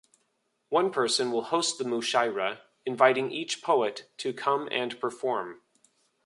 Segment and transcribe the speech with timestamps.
[0.69, 5.61] One person will host the mushaira, inviting each poet to come and perform.